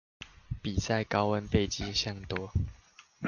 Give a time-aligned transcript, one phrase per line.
[0.63, 2.51] 比在高倍鏡下多